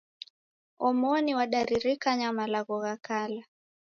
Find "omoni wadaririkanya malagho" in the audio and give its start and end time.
0.87-2.75